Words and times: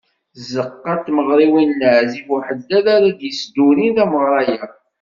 D 0.35 0.37
tzeqqa 0.41 0.93
n 0.97 0.99
tmeɣriwin 1.05 1.71
n 1.73 1.77
Laɛzib 1.79 2.27
Uheddad 2.35 2.85
ara 2.95 3.09
d-yesdurin 3.19 3.91
tameɣra-a. 3.97 4.63